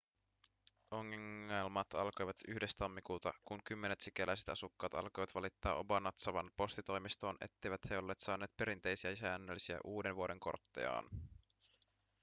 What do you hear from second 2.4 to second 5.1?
1 tammikuuta kun kymmenet sikäläiset asukkaat